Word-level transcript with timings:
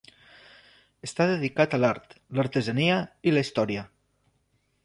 Està 1.07 1.27
dedicat 1.33 1.77
a 1.77 1.81
l'art, 1.83 2.17
l'artesania 2.39 2.99
i 3.29 3.35
la 3.37 3.45
història. 3.47 3.89